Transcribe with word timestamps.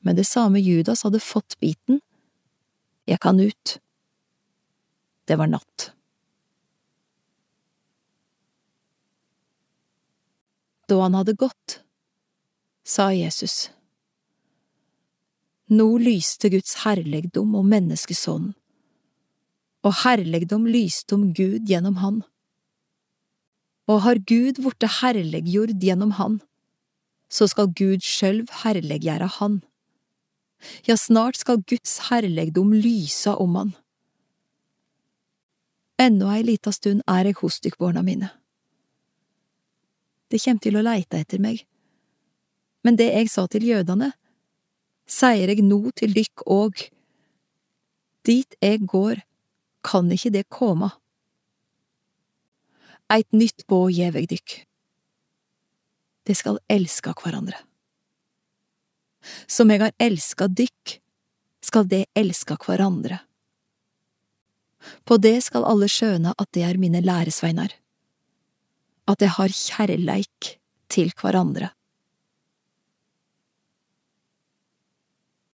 men 0.00 0.16
det 0.16 0.26
samme 0.28 0.60
Judas 0.60 1.04
hadde 1.04 1.20
fått 1.20 1.58
biten. 1.60 2.00
Jeg 3.08 3.20
kan 3.20 3.40
ut. 3.40 3.78
Det 5.28 5.36
var 5.36 5.50
natt. 5.50 5.90
Da 10.90 10.96
han 11.04 11.14
hadde 11.14 11.36
gått, 11.38 11.80
sa 12.82 13.12
Jesus. 13.14 13.70
Nå 15.70 15.86
lyste 16.02 16.50
Guds 16.50 16.80
herlegdom 16.82 17.52
om 17.54 17.68
menneskesonen, 17.70 18.56
og 19.86 19.94
herlegdom 20.02 20.66
lyste 20.66 21.14
om 21.14 21.28
Gud 21.30 21.70
gjennom 21.70 22.00
han. 22.02 22.18
Og 23.86 24.02
har 24.02 24.18
Gud 24.26 24.58
vorte 24.64 24.90
herleggjord 24.98 25.76
gjennom 25.78 26.16
han, 26.18 26.40
så 27.30 27.46
skal 27.46 27.70
Gud 27.70 28.02
sjølv 28.02 28.50
herleggjere 28.64 29.30
han. 29.38 29.60
Ja, 30.90 30.96
snart 30.96 31.36
skal 31.36 31.62
Guds 31.62 31.98
herlegdom 32.08 32.72
lysa 32.74 33.36
om 33.36 33.54
han. 33.54 33.68
Ennå 36.02 36.32
ei 36.34 36.42
lita 36.42 36.72
stund 36.74 37.04
er 37.06 37.28
eg 37.30 37.38
hos 37.44 37.60
dykk, 37.62 37.76
barna 37.78 38.02
mine. 38.02 38.32
Det 40.26 40.40
kjem 40.42 40.58
til 40.58 40.80
å 40.80 40.82
leite 40.82 41.20
etter 41.22 41.38
meg. 41.38 41.62
Men 42.82 42.98
det 42.98 43.06
eg 43.20 43.30
sa 43.30 43.46
til 43.46 43.68
jødane, 43.68 44.10
seier 45.06 45.54
eg 45.54 45.62
nå 45.62 45.94
til 45.94 46.16
dykk 46.16 46.46
òg. 46.50 46.82
Dit 48.26 48.58
eg 48.58 48.82
går, 48.90 49.22
kan 49.86 50.10
ikkje 50.10 50.34
det 50.40 50.46
koma. 50.50 50.90
Eit 53.14 53.30
nytt 53.30 53.68
båd 53.70 53.94
gjev 53.94 54.18
eg 54.18 54.30
dykk. 54.34 54.60
De 56.26 56.34
skal 56.34 56.58
elska 56.66 57.14
hverandre. 57.14 57.69
Som 59.46 59.70
jeg 59.70 59.82
har 59.82 59.92
elska 59.98 60.48
dykk, 60.48 60.96
skal 61.60 61.88
det 61.88 62.06
elska 62.16 62.56
hverandre. 62.56 63.20
På 65.04 65.18
det 65.20 65.36
skal 65.44 65.66
alle 65.68 65.90
skjøne 65.92 66.32
at 66.38 66.48
det 66.56 66.64
er 66.64 66.80
mine 66.80 67.02
læresveinar 67.04 67.74
at 69.10 69.22
jeg 69.24 69.34
har 69.36 69.54
kjærleik 69.54 70.54
til 70.90 71.12
hverandre. 71.18 71.70